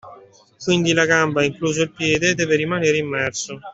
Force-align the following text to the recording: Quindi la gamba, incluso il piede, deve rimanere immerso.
Quindi 0.63 0.93
la 0.93 1.05
gamba, 1.05 1.43
incluso 1.45 1.83
il 1.83 1.91
piede, 1.91 2.33
deve 2.33 2.55
rimanere 2.55 2.97
immerso. 2.97 3.59